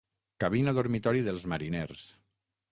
Cabina 0.43 0.73
dormitori 0.77 1.23
dels 1.29 1.47
mariners. 1.55 2.11